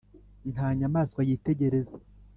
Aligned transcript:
nta 0.51 0.67
nyamaswa 0.79 1.21
yitegereza 1.29 1.95